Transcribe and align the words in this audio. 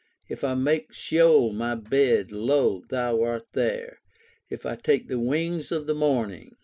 If 0.27 0.43
I 0.43 0.55
make 0.55 0.93
Sheol 0.93 1.53
my 1.53 1.75
bed, 1.75 2.31
lo— 2.31 2.81
thou 2.89 3.21
art 3.21 3.45
there. 3.53 3.99
If 4.49 4.65
I 4.65 4.75
take 4.75 5.09
the 5.09 5.19
wings 5.19 5.71
of 5.71 5.85
the 5.85 5.93
morning. 5.93 6.55